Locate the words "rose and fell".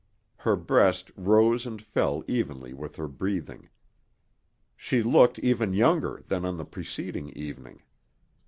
1.15-2.23